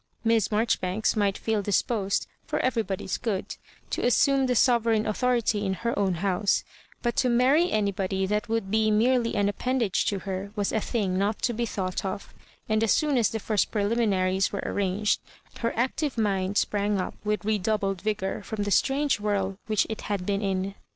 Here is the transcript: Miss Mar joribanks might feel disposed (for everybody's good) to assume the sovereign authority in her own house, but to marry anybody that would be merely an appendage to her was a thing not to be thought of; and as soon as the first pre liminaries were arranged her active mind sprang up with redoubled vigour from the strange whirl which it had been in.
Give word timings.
Miss 0.23 0.49
Mar 0.51 0.65
joribanks 0.65 1.15
might 1.15 1.37
feel 1.37 1.61
disposed 1.61 2.25
(for 2.47 2.57
everybody's 2.61 3.19
good) 3.19 3.57
to 3.91 4.03
assume 4.03 4.47
the 4.47 4.55
sovereign 4.55 5.05
authority 5.05 5.63
in 5.63 5.75
her 5.75 5.93
own 5.99 6.15
house, 6.15 6.63
but 7.03 7.15
to 7.17 7.29
marry 7.29 7.71
anybody 7.71 8.25
that 8.25 8.49
would 8.49 8.71
be 8.71 8.89
merely 8.89 9.35
an 9.35 9.47
appendage 9.47 10.05
to 10.05 10.17
her 10.17 10.49
was 10.55 10.71
a 10.71 10.81
thing 10.81 11.19
not 11.19 11.39
to 11.43 11.53
be 11.53 11.67
thought 11.67 12.03
of; 12.03 12.33
and 12.67 12.83
as 12.83 12.91
soon 12.91 13.15
as 13.15 13.29
the 13.29 13.37
first 13.37 13.69
pre 13.69 13.83
liminaries 13.83 14.51
were 14.51 14.63
arranged 14.65 15.19
her 15.59 15.71
active 15.77 16.17
mind 16.17 16.57
sprang 16.57 16.97
up 16.99 17.13
with 17.23 17.45
redoubled 17.45 18.01
vigour 18.01 18.41
from 18.41 18.63
the 18.63 18.71
strange 18.71 19.19
whirl 19.19 19.59
which 19.67 19.85
it 19.87 20.01
had 20.01 20.25
been 20.25 20.41
in. 20.41 20.73